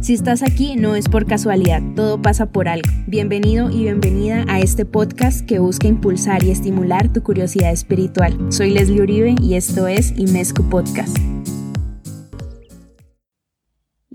Si 0.00 0.14
estás 0.14 0.42
aquí 0.42 0.76
no 0.76 0.94
es 0.94 1.10
por 1.10 1.26
casualidad, 1.26 1.82
todo 1.94 2.22
pasa 2.22 2.46
por 2.46 2.68
algo. 2.68 2.88
Bienvenido 3.06 3.70
y 3.70 3.82
bienvenida 3.82 4.46
a 4.48 4.58
este 4.58 4.86
podcast 4.86 5.44
que 5.46 5.58
busca 5.58 5.88
impulsar 5.88 6.42
y 6.42 6.50
estimular 6.50 7.12
tu 7.12 7.22
curiosidad 7.22 7.70
espiritual. 7.70 8.34
Soy 8.50 8.70
Leslie 8.70 9.02
Uribe 9.02 9.34
y 9.42 9.56
esto 9.56 9.88
es 9.88 10.14
Imesco 10.16 10.62
Podcast. 10.62 11.18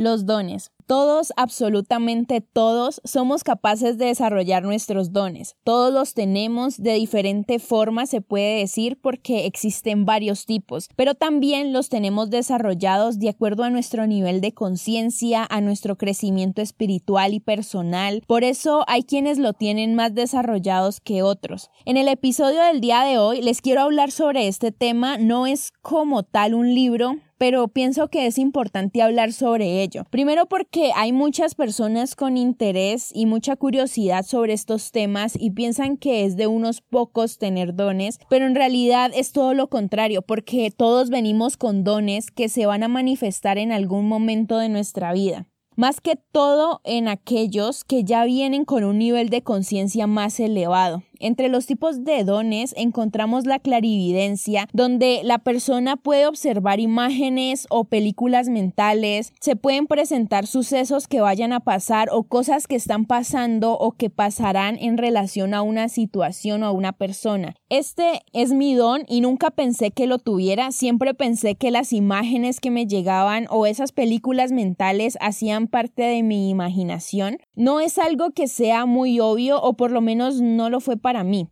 Los 0.06 0.28
dones. 0.28 0.70
Todos, 0.86 1.34
absolutamente 1.36 2.40
todos, 2.40 3.02
somos 3.04 3.44
capaces 3.44 3.98
de 3.98 4.06
desarrollar 4.06 4.62
nuestros 4.62 5.12
dones. 5.12 5.56
Todos 5.64 5.92
los 5.92 6.14
tenemos 6.14 6.78
de 6.78 6.94
diferente 6.94 7.58
forma, 7.58 8.06
se 8.06 8.22
puede 8.22 8.60
decir, 8.60 9.00
porque 9.02 9.48
existen 9.48 10.06
varios 10.06 10.46
tipos, 10.46 10.90
pero 10.96 11.16
también 11.16 11.74
los 11.74 11.90
tenemos 11.90 12.30
desarrollados 12.30 13.18
de 13.18 13.30
acuerdo 13.30 13.64
a 13.64 13.72
nuestro 13.72 14.06
nivel 14.06 14.42
de 14.42 14.54
conciencia, 14.54 15.44
a 15.50 15.60
nuestro 15.60 15.98
crecimiento 15.98 16.62
espiritual 16.62 17.34
y 17.34 17.40
personal. 17.40 18.22
Por 18.28 18.44
eso 18.44 18.84
hay 18.88 19.02
quienes 19.02 19.40
lo 19.40 19.54
tienen 19.54 19.96
más 19.96 20.14
desarrollados 20.14 21.00
que 21.00 21.24
otros. 21.24 21.72
En 21.86 21.98
el 21.98 22.08
episodio 22.10 22.62
del 22.62 22.80
día 22.80 23.02
de 23.02 23.18
hoy 23.18 23.42
les 23.42 23.60
quiero 23.60 23.82
hablar 23.82 24.12
sobre 24.12 24.48
este 24.48 24.72
tema. 24.72 25.18
No 25.18 25.48
es 25.48 25.72
como 25.82 26.22
tal 26.22 26.54
un 26.54 26.76
libro, 26.76 27.16
pero 27.38 27.68
pienso 27.68 28.08
que 28.08 28.26
es 28.26 28.38
importante 28.38 29.02
hablar 29.02 29.34
sobre 29.34 29.82
ello. 29.82 30.04
Primero 30.10 30.46
porque 30.46 30.92
hay 30.96 31.12
muchas 31.12 31.56
personas 31.56 32.16
con 32.16 32.38
interés 32.38 33.12
y 33.14 33.26
mucha 33.26 33.56
curiosidad 33.56 34.26
sobre 34.26 34.54
estos 34.54 34.92
temas 34.92 35.38
y 35.40 35.52
piensan 35.52 35.98
que 35.98 36.26
es 36.26 36.38
de 36.38 36.48
unos 36.48 36.82
pocos 36.82 37.38
tener 37.38 37.76
dones, 37.76 38.20
pero 38.30 38.46
en 38.46 38.56
realidad 38.56 39.12
es 39.14 39.32
todo 39.32 39.54
lo 39.54 39.68
contrario, 39.68 40.22
porque 40.22 40.72
todos 40.72 41.10
venimos 41.10 41.58
con 41.58 41.84
dones 41.84 42.32
que 42.32 42.50
se 42.50 42.66
van 42.66 42.84
a 42.84 42.88
manifestar 42.88 43.58
en 43.58 43.72
algún 43.72 44.08
momento 44.08 44.58
de 44.58 44.70
nuestra 44.70 45.14
vida 45.14 45.48
más 45.76 46.02
que 46.02 46.16
todo 46.16 46.82
en 46.84 47.08
aquellos 47.08 47.84
que 47.84 48.04
ya 48.04 48.24
vienen 48.26 48.66
con 48.66 48.84
un 48.84 48.98
nivel 48.98 49.30
de 49.30 49.44
conciencia 49.44 50.08
más 50.08 50.40
elevado. 50.40 51.04
Entre 51.20 51.50
los 51.50 51.66
tipos 51.66 52.04
de 52.04 52.24
dones 52.24 52.74
encontramos 52.78 53.46
la 53.46 53.60
clarividencia, 53.60 54.68
donde 54.74 55.22
la 55.24 55.40
persona 55.40 55.96
puede 55.96 56.28
observar 56.28 56.80
imágenes 56.80 57.68
o 57.70 57.86
películas 57.86 58.50
mentales, 58.50 59.34
se 59.40 59.56
pueden 59.56 59.88
presentar 59.88 60.48
sucesos 60.48 61.08
que 61.08 61.22
vayan 61.22 61.54
a 61.54 61.60
pasar 61.60 62.10
o 62.12 62.24
cosas 62.24 62.68
que 62.68 62.76
están 62.76 63.06
pasando 63.06 63.74
o 63.74 63.92
que 63.92 64.10
pasarán 64.10 64.78
en 64.80 64.98
relación 64.98 65.54
a 65.54 65.62
una 65.62 65.90
situación 65.90 66.64
o 66.64 66.68
a 66.68 66.72
una 66.72 66.92
persona. 66.92 67.56
Este 67.70 68.22
es 68.34 68.54
mi 68.54 68.76
don 68.76 69.04
y 69.08 69.22
nunca 69.22 69.52
pensé 69.52 69.92
que 69.92 70.08
lo 70.08 70.20
tuviera, 70.20 70.72
siempre 70.72 71.14
pensé 71.14 71.56
que 71.56 71.72
las 71.72 71.94
imágenes 71.94 72.60
que 72.60 72.72
me 72.72 72.88
llegaban 72.88 73.48
o 73.50 73.66
esas 73.66 73.92
películas 73.92 74.52
mentales 74.52 75.18
hacían 75.22 75.68
parte 75.68 76.04
de 76.04 76.24
mi 76.24 76.50
imaginación. 76.50 77.38
No 77.56 77.80
es 77.80 77.98
algo 77.98 78.32
que 78.32 78.48
sea 78.48 78.86
muy 78.86 79.20
obvio 79.20 79.62
o 79.62 79.74
por 79.74 79.92
lo 79.92 80.02
menos 80.02 80.42
no 80.42 80.70
lo 80.70 80.80
fue 80.80 80.98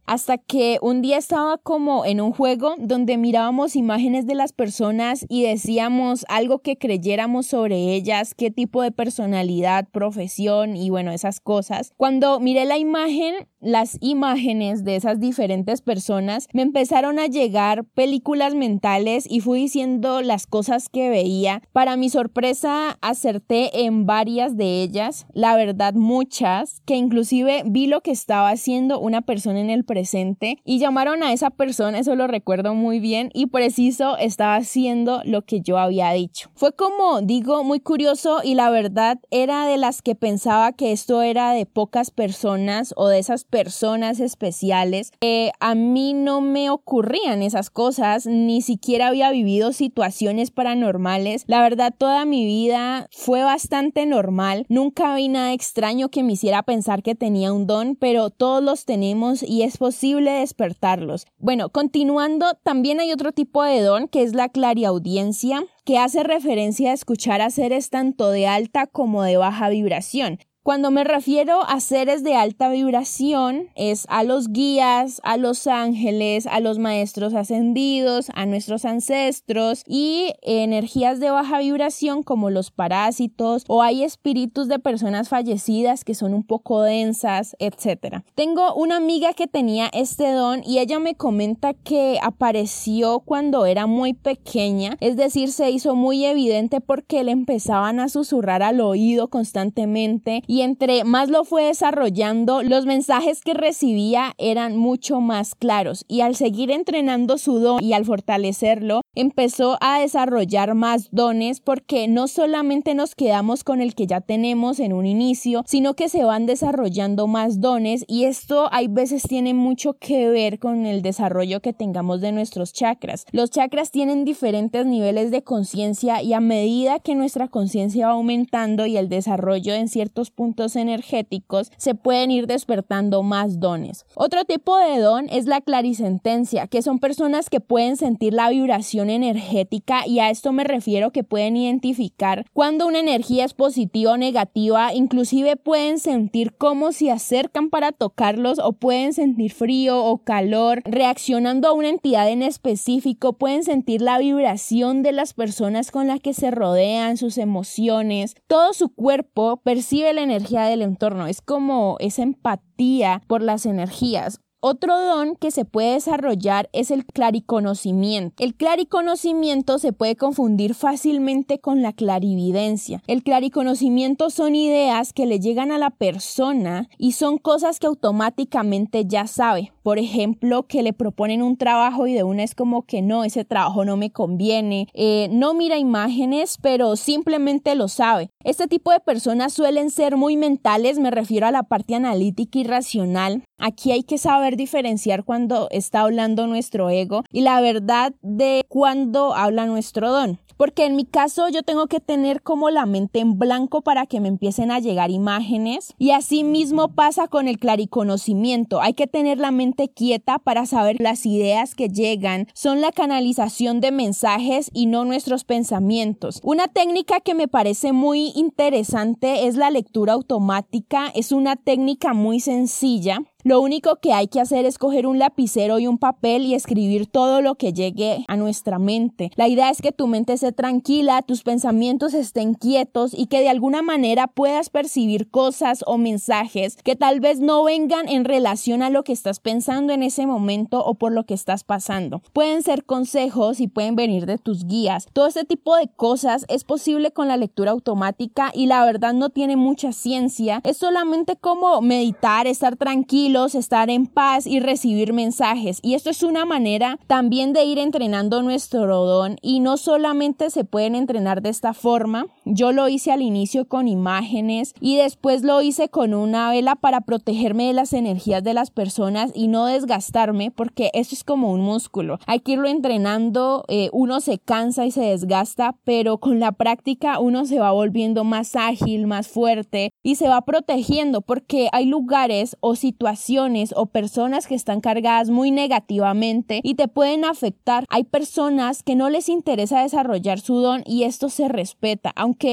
Hasta 0.07 0.39
que 0.39 0.79
un 0.81 1.03
día 1.03 1.19
estaba 1.19 1.59
como 1.59 2.05
en 2.05 2.21
un 2.21 2.31
juego 2.31 2.73
donde 2.79 3.17
mirábamos 3.17 3.75
imágenes 3.75 4.25
de 4.25 4.33
las 4.33 4.51
personas 4.51 5.27
y 5.29 5.43
decíamos 5.43 6.25
algo 6.27 6.57
que 6.59 6.79
creyéramos 6.79 7.45
sobre 7.45 7.93
ellas, 7.93 8.33
qué 8.33 8.49
tipo 8.49 8.81
de 8.81 8.91
personalidad, 8.91 9.87
profesión 9.89 10.75
y 10.75 10.89
bueno, 10.89 11.11
esas 11.11 11.39
cosas. 11.39 11.93
Cuando 11.97 12.39
miré 12.39 12.65
la 12.65 12.79
imagen, 12.79 13.47
las 13.59 13.97
imágenes 14.01 14.83
de 14.83 14.95
esas 14.95 15.19
diferentes 15.19 15.81
personas, 15.81 16.47
me 16.51 16.63
empezaron 16.63 17.19
a 17.19 17.27
llegar 17.27 17.85
películas 17.93 18.55
mentales 18.55 19.25
y 19.29 19.39
fui 19.39 19.59
diciendo 19.59 20.21
las 20.23 20.47
cosas 20.47 20.89
que 20.89 21.09
veía. 21.09 21.61
Para 21.73 21.95
mi 21.95 22.09
sorpresa, 22.09 22.97
acerté 23.01 23.85
en 23.85 24.07
varias 24.07 24.57
de 24.57 24.81
ellas, 24.81 25.27
la 25.33 25.55
verdad 25.55 25.93
muchas, 25.93 26.81
que 26.85 26.95
inclusive 26.95 27.61
vi 27.67 27.85
lo 27.85 28.01
que 28.01 28.11
estaba 28.11 28.49
haciendo 28.49 28.99
una 28.99 29.21
persona 29.21 29.42
en 29.51 29.69
el 29.69 29.83
presente 29.83 30.57
y 30.63 30.79
llamaron 30.79 31.23
a 31.23 31.33
esa 31.33 31.49
persona, 31.49 31.99
eso 31.99 32.15
lo 32.15 32.27
recuerdo 32.27 32.73
muy 32.73 32.99
bien, 32.99 33.29
y 33.33 33.47
preciso 33.47 34.17
estaba 34.17 34.55
haciendo 34.55 35.21
lo 35.25 35.43
que 35.43 35.61
yo 35.61 35.77
había 35.77 36.11
dicho. 36.11 36.49
Fue 36.55 36.73
como 36.73 37.21
digo, 37.21 37.63
muy 37.63 37.79
curioso 37.79 38.41
y 38.43 38.55
la 38.55 38.69
verdad 38.69 39.19
era 39.31 39.65
de 39.65 39.77
las 39.77 40.01
que 40.01 40.15
pensaba 40.15 40.71
que 40.71 40.91
esto 40.91 41.21
era 41.21 41.51
de 41.51 41.65
pocas 41.65 42.11
personas 42.11 42.93
o 42.97 43.07
de 43.07 43.19
esas 43.19 43.43
personas 43.43 44.19
especiales. 44.19 45.11
a 45.59 45.75
mí 45.75 46.13
no 46.13 46.41
me 46.41 46.69
ocurrían 46.69 47.41
esas 47.41 47.69
cosas, 47.69 48.25
ni 48.25 48.61
siquiera 48.61 49.07
había 49.07 49.31
vivido 49.31 49.73
situaciones 49.73 50.51
paranormales. 50.51 51.43
La 51.47 51.61
verdad, 51.61 51.93
toda 51.97 52.25
mi 52.25 52.45
vida 52.45 53.07
fue 53.11 53.43
bastante 53.43 54.05
normal. 54.05 54.65
Nunca 54.69 55.15
vi 55.15 55.27
nada 55.27 55.53
extraño 55.53 56.09
que 56.09 56.23
me 56.23 56.33
hiciera 56.33 56.63
pensar 56.63 57.03
que 57.03 57.15
tenía 57.15 57.53
un 57.53 57.67
don, 57.67 57.95
pero 57.95 58.29
todos 58.29 58.63
los 58.63 58.85
tenemos 58.85 59.32
y 59.41 59.63
es 59.63 59.77
posible 59.77 60.31
despertarlos. 60.31 61.25
Bueno, 61.39 61.69
continuando, 61.69 62.53
también 62.61 62.99
hay 62.99 63.11
otro 63.11 63.31
tipo 63.31 63.63
de 63.63 63.81
don 63.81 64.07
que 64.07 64.21
es 64.21 64.35
la 64.35 64.49
clariaudiencia, 64.49 65.63
que 65.85 65.97
hace 65.97 66.23
referencia 66.23 66.91
a 66.91 66.93
escuchar 66.93 67.41
a 67.41 67.49
seres 67.49 67.89
tanto 67.89 68.29
de 68.29 68.45
alta 68.45 68.85
como 68.85 69.23
de 69.23 69.37
baja 69.37 69.69
vibración. 69.69 70.39
Cuando 70.63 70.91
me 70.91 71.03
refiero 71.03 71.61
a 71.67 71.81
seres 71.81 72.23
de 72.23 72.35
alta 72.35 72.69
vibración, 72.69 73.67
es 73.75 74.05
a 74.07 74.23
los 74.23 74.47
guías, 74.47 75.19
a 75.25 75.35
los 75.35 75.67
ángeles, 75.67 76.47
a 76.47 76.61
los 76.61 76.79
maestros 76.79 77.33
ascendidos, 77.33 78.31
a 78.33 78.45
nuestros 78.45 78.85
ancestros 78.85 79.83
y 79.85 80.31
energías 80.41 81.19
de 81.19 81.31
baja 81.31 81.59
vibración 81.59 82.23
como 82.23 82.49
los 82.49 82.71
parásitos 82.71 83.65
o 83.67 83.81
hay 83.81 84.05
espíritus 84.05 84.69
de 84.69 84.79
personas 84.79 85.27
fallecidas 85.27 86.05
que 86.05 86.15
son 86.15 86.33
un 86.33 86.43
poco 86.43 86.81
densas, 86.81 87.57
etc. 87.59 88.23
Tengo 88.33 88.73
una 88.73 88.95
amiga 88.95 89.33
que 89.33 89.47
tenía 89.47 89.89
este 89.91 90.31
don 90.31 90.61
y 90.63 90.79
ella 90.79 90.97
me 90.99 91.15
comenta 91.15 91.73
que 91.73 92.19
apareció 92.23 93.19
cuando 93.19 93.65
era 93.65 93.85
muy 93.85 94.13
pequeña, 94.13 94.95
es 95.01 95.17
decir, 95.17 95.51
se 95.51 95.71
hizo 95.71 95.95
muy 95.95 96.23
evidente 96.23 96.79
porque 96.79 97.25
le 97.25 97.33
empezaban 97.33 97.99
a 97.99 98.07
susurrar 98.07 98.63
al 98.63 98.79
oído 98.79 99.27
constantemente 99.27 100.41
y 100.53 100.61
entre 100.61 101.03
más 101.03 101.29
lo 101.29 101.45
fue 101.45 101.63
desarrollando, 101.63 102.61
los 102.61 102.85
mensajes 102.85 103.41
que 103.41 103.55
recibía 103.55 104.35
eran 104.37 104.77
mucho 104.77 105.19
más 105.19 105.55
claros. 105.55 106.05
Y 106.07 106.21
al 106.21 106.35
seguir 106.35 106.69
entrenando 106.69 107.39
su 107.39 107.57
don 107.57 107.83
y 107.83 107.93
al 107.93 108.05
fortalecerlo, 108.05 109.01
empezó 109.15 109.77
a 109.81 109.99
desarrollar 109.99 110.73
más 110.75 111.09
dones 111.11 111.59
porque 111.59 112.07
no 112.07 112.27
solamente 112.27 112.95
nos 112.95 113.15
quedamos 113.15 113.63
con 113.63 113.81
el 113.81 113.95
que 113.95 114.07
ya 114.07 114.21
tenemos 114.21 114.79
en 114.79 114.93
un 114.93 115.05
inicio, 115.05 115.63
sino 115.67 115.93
que 115.95 116.09
se 116.09 116.23
van 116.23 116.45
desarrollando 116.45 117.27
más 117.27 117.61
dones 117.61 118.05
y 118.07 118.25
esto 118.25 118.69
hay 118.71 118.87
veces 118.87 119.23
tiene 119.23 119.53
mucho 119.53 119.93
que 119.93 120.29
ver 120.29 120.59
con 120.59 120.85
el 120.85 121.01
desarrollo 121.01 121.61
que 121.61 121.73
tengamos 121.73 122.21
de 122.21 122.31
nuestros 122.31 122.73
chakras. 122.73 123.25
Los 123.31 123.51
chakras 123.51 123.91
tienen 123.91 124.25
diferentes 124.25 124.85
niveles 124.85 125.31
de 125.31 125.43
conciencia 125.43 126.21
y 126.21 126.33
a 126.33 126.39
medida 126.39 126.99
que 126.99 127.15
nuestra 127.15 127.47
conciencia 127.47 128.07
va 128.07 128.13
aumentando 128.13 128.85
y 128.85 128.97
el 128.97 129.09
desarrollo 129.09 129.73
en 129.73 129.87
ciertos 129.87 130.31
puntos 130.31 130.75
energéticos, 130.75 131.71
se 131.77 131.95
pueden 131.95 132.31
ir 132.31 132.47
despertando 132.47 133.23
más 133.23 133.59
dones. 133.59 134.05
Otro 134.15 134.45
tipo 134.45 134.77
de 134.77 134.99
don 134.99 135.29
es 135.29 135.45
la 135.45 135.61
clarisentencia, 135.61 136.67
que 136.67 136.81
son 136.81 136.99
personas 136.99 137.49
que 137.49 137.59
pueden 137.59 137.97
sentir 137.97 138.33
la 138.33 138.49
vibración 138.49 139.02
energética 139.09 140.07
y 140.07 140.19
a 140.19 140.29
esto 140.29 140.51
me 140.51 140.63
refiero 140.63 141.11
que 141.11 141.23
pueden 141.23 141.57
identificar 141.57 142.45
cuando 142.53 142.87
una 142.87 142.99
energía 142.99 143.45
es 143.45 143.53
positiva 143.53 144.13
o 144.13 144.17
negativa, 144.17 144.93
inclusive 144.93 145.55
pueden 145.55 145.99
sentir 145.99 146.55
cómo 146.57 146.91
se 146.91 147.11
acercan 147.11 147.69
para 147.69 147.91
tocarlos 147.91 148.59
o 148.59 148.73
pueden 148.73 149.13
sentir 149.13 149.51
frío 149.51 150.03
o 150.03 150.19
calor, 150.19 150.81
reaccionando 150.85 151.67
a 151.67 151.73
una 151.73 151.89
entidad 151.89 152.29
en 152.29 152.43
específico, 152.43 153.33
pueden 153.33 153.63
sentir 153.63 154.01
la 154.01 154.17
vibración 154.17 155.03
de 155.03 155.11
las 155.11 155.33
personas 155.33 155.91
con 155.91 156.07
las 156.07 156.19
que 156.19 156.33
se 156.33 156.51
rodean, 156.51 157.17
sus 157.17 157.37
emociones, 157.37 158.35
todo 158.47 158.73
su 158.73 158.89
cuerpo 158.89 159.57
percibe 159.57 160.13
la 160.13 160.21
energía 160.21 160.63
del 160.63 160.81
entorno, 160.81 161.27
es 161.27 161.41
como 161.41 161.97
esa 161.99 162.23
empatía 162.23 163.21
por 163.27 163.41
las 163.41 163.65
energías. 163.65 164.39
Otro 164.65 164.97
don 164.97 165.35
que 165.35 165.51
se 165.51 165.65
puede 165.65 165.95
desarrollar 165.95 166.69
es 166.71 166.89
el 166.89 167.05
clariconocimiento. 167.05 168.41
El 168.41 168.55
clariconocimiento 168.55 169.77
se 169.77 169.91
puede 169.91 170.15
confundir 170.15 170.73
fácilmente 170.73 171.59
con 171.59 171.81
la 171.81 171.91
clarividencia. 171.91 173.03
El 173.07 173.23
clariconocimiento 173.23 174.29
son 174.29 174.55
ideas 174.55 175.11
que 175.11 175.25
le 175.25 175.41
llegan 175.41 175.73
a 175.73 175.77
la 175.77 175.89
persona 175.89 176.87
y 176.97 177.11
son 177.11 177.39
cosas 177.39 177.77
que 177.77 177.87
automáticamente 177.87 179.05
ya 179.05 179.27
sabe. 179.27 179.72
Por 179.83 179.99
ejemplo, 179.99 180.63
que 180.63 180.81
le 180.81 180.93
proponen 180.93 181.43
un 181.43 181.57
trabajo 181.57 182.07
y 182.07 182.13
de 182.13 182.23
una 182.23 182.43
es 182.43 182.55
como 182.55 182.85
que 182.85 183.01
no, 183.01 183.25
ese 183.25 183.43
trabajo 183.43 183.83
no 183.83 183.97
me 183.97 184.11
conviene. 184.11 184.87
Eh, 184.93 185.27
no 185.31 185.53
mira 185.53 185.77
imágenes, 185.77 186.57
pero 186.61 186.95
simplemente 186.95 187.75
lo 187.75 187.89
sabe. 187.89 188.29
Este 188.45 188.67
tipo 188.67 188.91
de 188.91 189.01
personas 189.01 189.53
suelen 189.53 189.89
ser 189.89 190.15
muy 190.15 190.37
mentales, 190.37 190.99
me 190.99 191.11
refiero 191.11 191.47
a 191.47 191.51
la 191.51 191.63
parte 191.63 191.95
analítica 191.95 192.59
y 192.59 192.63
racional. 192.63 193.43
Aquí 193.57 193.91
hay 193.91 194.03
que 194.03 194.17
saber 194.17 194.55
diferenciar 194.55 195.25
cuando 195.25 195.67
está 195.69 196.01
hablando 196.01 196.47
nuestro 196.47 196.89
ego 196.89 197.23
y 197.29 197.41
la 197.41 197.59
verdad 197.61 198.13
de 198.21 198.65
cuando 198.69 199.35
habla 199.35 199.65
nuestro 199.65 200.11
don. 200.11 200.39
Porque 200.57 200.85
en 200.85 200.95
mi 200.95 201.05
caso 201.05 201.49
yo 201.49 201.63
tengo 201.63 201.87
que 201.87 201.99
tener 201.99 202.41
como 202.41 202.69
la 202.69 202.85
mente 202.85 203.19
en 203.19 203.37
blanco 203.39 203.81
para 203.81 204.05
que 204.05 204.19
me 204.19 204.27
empiecen 204.27 204.71
a 204.71 204.79
llegar 204.79 205.11
imágenes 205.11 205.93
y 205.97 206.11
así 206.11 206.43
mismo 206.43 206.89
pasa 206.89 207.27
con 207.27 207.47
el 207.47 207.59
clariconocimiento. 207.59 208.81
Hay 208.81 208.93
que 208.93 209.07
tener 209.07 209.37
la 209.37 209.51
mente 209.51 209.89
quieta 209.89 210.39
para 210.39 210.65
saber 210.65 210.97
las 210.99 211.25
ideas 211.25 211.75
que 211.75 211.89
llegan 211.89 212.47
son 212.53 212.81
la 212.81 212.91
canalización 212.91 213.81
de 213.81 213.91
mensajes 213.91 214.69
y 214.73 214.85
no 214.85 215.05
nuestros 215.05 215.43
pensamientos. 215.43 216.39
Una 216.43 216.67
técnica 216.67 217.19
que 217.19 217.33
me 217.33 217.47
parece 217.47 217.93
muy 217.93 218.31
interesante 218.35 219.47
es 219.47 219.55
la 219.55 219.69
lectura 219.69 220.13
automática. 220.13 221.11
Es 221.15 221.31
una 221.31 221.55
técnica 221.55 222.13
muy 222.13 222.39
sencilla 222.39 223.19
lo 223.43 223.59
único 223.59 223.97
que 223.97 224.13
hay 224.13 224.27
que 224.27 224.39
hacer 224.39 224.65
es 224.65 224.77
coger 224.77 225.05
un 225.05 225.19
lapicero 225.19 225.77
y 225.77 225.87
un 225.87 225.97
papel 225.97 226.45
y 226.45 226.53
escribir 226.53 227.07
todo 227.07 227.41
lo 227.41 227.55
que 227.55 227.73
llegue 227.73 228.23
a 228.29 228.37
nuestra 228.37 228.79
mente. 228.79 229.31
La 229.35 229.49
idea 229.49 229.69
es 229.69 229.81
que 229.81 229.91
tu 229.91 230.07
mente 230.07 230.31
esté 230.31 230.53
tranquila, 230.53 231.21
tus 231.23 231.43
pensamientos 231.43 232.13
estén 232.13 232.53
quietos 232.53 233.13
y 233.13 233.25
que 233.25 233.41
de 233.41 233.49
alguna 233.49 233.81
manera 233.81 234.27
puedas 234.27 234.69
percibir 234.69 235.29
cosas 235.29 235.83
o 235.85 235.97
mensajes 235.97 236.77
que 236.77 236.95
tal 236.95 237.19
vez 237.19 237.41
no 237.41 237.65
vengan 237.65 238.07
en 238.07 238.23
relación 238.23 238.81
a 238.81 238.89
lo 238.89 239.03
que 239.03 239.11
estás 239.11 239.41
pensando 239.41 239.91
en 239.91 240.03
ese 240.03 240.25
momento 240.25 240.83
o 240.85 240.93
por 240.93 241.11
lo 241.11 241.25
que 241.25 241.33
estás 241.33 241.65
pasando. 241.65 242.21
Pueden 242.31 242.63
ser 242.63 242.85
consejos 242.85 243.59
y 243.59 243.67
pueden 243.67 243.97
venir 243.97 244.25
de 244.25 244.37
tus 244.37 244.65
guías. 244.65 245.07
Todo 245.11 245.27
este 245.27 245.43
tipo 245.43 245.75
de 245.75 245.89
cosas 245.89 246.45
es 246.47 246.63
posible 246.63 247.11
con 247.11 247.27
la 247.27 247.35
lectura 247.35 247.71
automática 247.71 248.51
y 248.53 248.67
la 248.67 248.85
verdad 248.85 249.13
no 249.13 249.31
tiene 249.31 249.57
mucha 249.57 249.91
ciencia. 249.91 250.61
Es 250.63 250.77
solamente 250.77 251.35
como 251.35 251.81
meditar, 251.81 252.47
estar 252.47 252.77
tranquilo 252.77 253.32
estar 253.33 253.89
en 253.89 254.05
paz 254.05 254.45
y 254.45 254.59
recibir 254.59 255.11
mensajes. 255.11 255.79
Y 255.81 255.95
esto 255.95 256.11
es 256.11 256.21
una 256.21 256.45
manera 256.45 256.99
también 257.07 257.51
de 257.51 257.63
ir 257.63 257.79
entrenando 257.79 258.43
nuestro 258.43 259.05
don 259.05 259.37
y 259.41 259.59
no 259.59 259.77
solamente 259.77 260.51
se 260.51 260.63
pueden 260.63 260.93
entrenar 260.93 261.41
de 261.41 261.49
esta 261.49 261.73
forma. 261.73 262.27
Yo 262.45 262.71
lo 262.71 262.89
hice 262.89 263.11
al 263.11 263.21
inicio 263.21 263.67
con 263.67 263.87
imágenes 263.87 264.73
y 264.79 264.97
después 264.97 265.43
lo 265.43 265.61
hice 265.61 265.89
con 265.89 266.13
una 266.13 266.49
vela 266.49 266.75
para 266.75 267.01
protegerme 267.01 267.67
de 267.67 267.73
las 267.73 267.93
energías 267.93 268.43
de 268.43 268.53
las 268.53 268.69
personas 268.69 269.31
y 269.33 269.47
no 269.47 269.65
desgastarme 269.65 270.51
porque 270.51 270.89
eso 270.93 271.15
es 271.15 271.23
como 271.23 271.51
un 271.51 271.61
músculo. 271.61 272.19
Hay 272.25 272.41
que 272.41 272.53
irlo 272.53 272.67
entrenando, 272.67 273.63
eh, 273.67 273.89
uno 273.93 274.19
se 274.19 274.39
cansa 274.39 274.85
y 274.85 274.91
se 274.91 275.01
desgasta, 275.01 275.75
pero 275.85 276.17
con 276.17 276.39
la 276.39 276.51
práctica 276.51 277.19
uno 277.19 277.45
se 277.45 277.59
va 277.59 277.71
volviendo 277.71 278.23
más 278.23 278.55
ágil, 278.55 279.07
más 279.07 279.27
fuerte 279.27 279.91
y 280.03 280.15
se 280.15 280.27
va 280.27 280.41
protegiendo 280.41 281.21
porque 281.21 281.69
hay 281.71 281.85
lugares 281.85 282.57
o 282.59 282.75
situaciones 282.75 283.73
o 283.75 283.85
personas 283.85 284.47
que 284.47 284.55
están 284.55 284.81
cargadas 284.81 285.29
muy 285.29 285.51
negativamente 285.51 286.59
y 286.63 286.75
te 286.75 286.87
pueden 286.87 287.23
afectar. 287.23 287.85
Hay 287.89 288.03
personas 288.03 288.83
que 288.83 288.95
no 288.95 289.09
les 289.09 289.29
interesa 289.29 289.81
desarrollar 289.81 290.39
su 290.39 290.55
don 290.55 290.83
y 290.85 291.03
esto 291.03 291.29
se 291.29 291.47
respeta, 291.47 292.11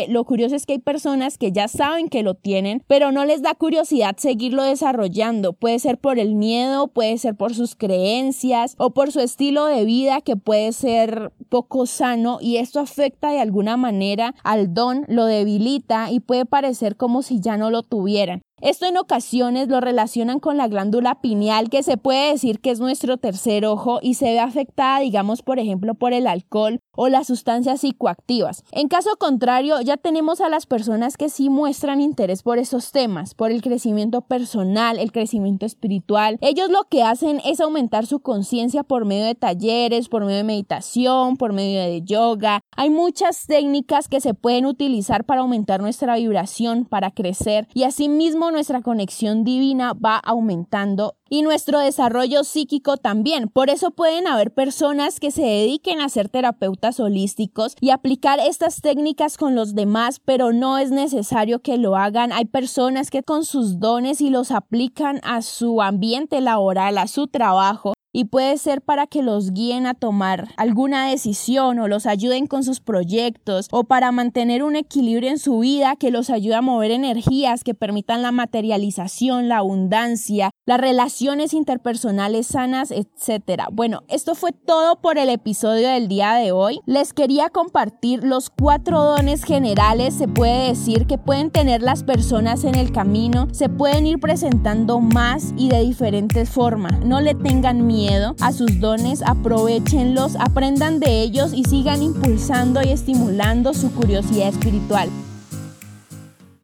lo 0.09 0.25
curioso 0.25 0.56
es 0.56 0.67
que 0.67 0.75
hay 0.75 0.79
personas 0.79 1.38
que 1.38 1.53
ya 1.53 1.69
saben 1.69 2.09
que 2.09 2.23
lo 2.23 2.35
tienen, 2.35 2.82
pero 2.87 3.12
no 3.12 3.25
les 3.25 3.43
da 3.43 3.55
curiosidad 3.55 4.17
seguirlo 4.17 4.62
desarrollando. 4.62 5.53
Puede 5.53 5.79
ser 5.79 5.99
por 5.99 6.19
el 6.19 6.35
miedo, 6.35 6.88
puede 6.88 7.19
ser 7.19 7.37
por 7.37 7.55
sus 7.55 7.75
creencias 7.77 8.75
o 8.79 8.91
por 8.91 9.12
su 9.12 9.21
estilo 9.21 9.67
de 9.67 9.85
vida 9.85 10.21
que 10.21 10.37
puede 10.37 10.73
ser 10.73 11.32
poco 11.49 11.87
sano 11.87 12.38
y 12.41 12.56
esto 12.56 12.81
afecta 12.81 13.31
de 13.31 13.41
alguna 13.41 13.77
manera 13.77 14.35
al 14.44 14.73
don, 14.75 15.05
lo 15.09 15.25
debilita 15.27 16.11
y 16.11 16.21
puede 16.21 16.47
parecer 16.47 16.97
como 16.97 17.23
si 17.23 17.41
ya 17.41 17.56
no 17.56 17.71
lo 17.71 17.83
tuvieran. 17.83 18.43
Esto 18.61 18.85
en 18.85 18.99
ocasiones 18.99 19.69
lo 19.69 19.81
relacionan 19.81 20.39
con 20.39 20.59
la 20.59 20.69
glándula 20.69 21.21
pineal, 21.23 21.71
que 21.71 21.83
se 21.83 21.97
puede 21.97 22.33
decir 22.33 22.61
que 22.61 22.71
es 22.71 22.79
nuestro 22.79 23.17
tercer 23.17 23.65
ojo 23.65 24.01
y 24.03 24.15
se 24.15 24.27
ve 24.27 24.41
afectada, 24.41 25.01
digamos, 25.01 25.43
por 25.43 25.59
ejemplo, 25.59 25.95
por 25.95 26.12
el 26.12 26.27
alcohol 26.27 26.81
o 26.95 27.09
las 27.09 27.29
sustancias 27.29 27.81
psicoactivas. 27.81 28.65
En 28.73 28.89
caso 28.89 29.17
contrario, 29.19 29.81
ya 29.81 29.97
tenemos 29.97 30.43
a 30.43 30.51
las 30.51 30.67
personas 30.67 31.17
que 31.17 31.31
sí 31.31 31.49
muestran 31.49 32.03
interés 32.03 32.43
por 32.43 32.59
esos 32.59 32.93
temas, 32.93 33.35
por 33.35 33.51
el 33.51 33.62
crecimiento 33.62 34.21
personal, 34.21 34.99
el 34.99 35.11
crecimiento 35.11 35.65
espiritual. 35.65 36.37
Ellos 36.43 36.69
lo 36.69 36.85
que 36.91 37.03
hacen 37.03 37.41
es 37.47 37.61
aumentar 37.61 38.05
su 38.05 38.21
conciencia 38.21 38.83
por 38.83 39.07
medio 39.07 39.25
de 39.25 39.35
talleres, 39.35 40.11
por 40.11 40.27
medio 40.27 40.37
de 40.37 40.45
meditación, 40.45 41.39
por 41.39 41.55
medio 41.55 41.81
de 41.81 42.03
yoga. 42.03 42.61
Hay 42.77 42.91
muchas 42.91 43.47
técnicas 43.47 44.09
que 44.09 44.21
se 44.21 44.35
pueden 44.35 44.67
utilizar 44.67 45.25
para 45.25 45.41
aumentar 45.41 45.81
nuestra 45.81 46.17
vibración, 46.17 46.85
para 46.85 47.11
crecer 47.11 47.67
y 47.73 47.85
asimismo 47.85 48.50
nuestra 48.50 48.82
conexión 48.82 49.44
divina 49.44 49.93
va 49.94 50.17
aumentando 50.17 51.17
y 51.29 51.43
nuestro 51.43 51.79
desarrollo 51.79 52.44
psíquico 52.44 52.97
también. 52.97 53.49
Por 53.49 53.70
eso 53.70 53.93
pueden 53.93 54.26
haber 54.26 54.52
personas 54.52 55.20
que 55.20 55.31
se 55.31 55.43
dediquen 55.43 56.00
a 56.00 56.08
ser 56.08 56.29
terapeutas 56.29 57.00
holísticos 57.00 57.76
y 57.81 57.91
aplicar 57.91 58.41
estas 58.41 58.81
técnicas 58.81 59.37
con 59.37 59.55
los 59.55 59.75
demás, 59.75 60.20
pero 60.25 60.52
no 60.52 60.79
es 60.79 60.91
necesario 60.91 61.61
que 61.61 61.79
lo 61.79 61.97
hagan. 61.97 62.32
Hay 62.32 62.47
personas 62.47 63.11
que 63.11 63.23
con 63.23 63.44
sus 63.44 63.79
dones 63.79 64.20
y 64.20 64.31
los 64.31 64.50
aplican 64.50 65.20
a 65.23 65.43
su 65.43 65.82
ambiente 65.82 66.41
laboral, 66.41 66.99
a 66.99 67.06
su 67.06 67.29
trabajo, 67.29 67.94
y 68.12 68.25
puede 68.25 68.59
ser 68.59 68.83
para 68.83 69.07
que 69.07 69.23
los 69.23 69.53
guíen 69.53 69.87
a 69.87 69.95
tomar 69.95 70.49
alguna 70.57 71.07
decisión 71.07 71.79
o 71.79 71.89
los 71.89 72.07
ayuden 72.07 72.47
con 72.47 72.65
sus 72.65 72.81
proyectos 72.81 73.69
o 73.71 73.85
para 73.85 74.12
mantener 74.12 74.62
un 74.62 74.77
equilibrio 74.77 75.31
en 75.31 75.39
su 75.39 75.61
vida 75.61 75.97
que 75.97 76.11
los 76.11 76.31
ayude 76.31 76.55
a 76.57 76.62
mover 76.62 76.91
energías 76.91 77.65
que 77.65 77.75
permitan 77.75 78.23
la 78.23 78.33
materialización, 78.33 79.49
la 79.49 79.59
abundancia, 79.59 80.51
las 80.67 80.81
relaciones 80.81 81.55
interpersonales 81.55 82.47
sanas, 82.47 82.91
etc. 82.91 83.65
Bueno, 83.73 84.03
esto 84.09 84.35
fue 84.35 84.53
todo 84.53 85.01
por 85.01 85.19
el 85.19 85.29
episodio 85.29 85.89
del 85.89 86.09
día 86.09 86.35
de 86.35 86.53
hoy. 86.53 86.81
Les 86.87 87.12
quería 87.12 87.49
compartir 87.49 88.25
los 88.25 88.51
cuatro 88.51 89.03
dones 89.03 89.45
generales, 89.45 90.15
se 90.15 90.29
puede 90.29 90.69
decir, 90.69 91.07
que 91.07 91.19
pueden 91.19 91.51
tener 91.51 91.83
las 91.83 92.05
personas 92.05 92.65
en 92.65 92.75
el 92.75 92.93
camino, 92.93 93.49
se 93.53 93.69
pueden 93.69 94.07
ir 94.07 94.19
presentando 94.19 95.01
más 95.01 95.55
y 95.57 95.69
de 95.69 95.81
diferentes 95.81 96.51
formas. 96.51 97.05
No 97.05 97.21
le 97.21 97.35
tengan 97.35 97.87
a 98.08 98.52
sus 98.52 98.81
dones, 98.81 99.23
aprovechenlos, 99.23 100.35
aprendan 100.37 101.00
de 101.00 101.20
ellos 101.20 101.52
y 101.55 101.64
sigan 101.64 102.02
impulsando 102.02 102.81
y 102.82 102.88
estimulando 102.88 103.75
su 103.75 103.93
curiosidad 103.93 104.49
espiritual. 104.49 105.11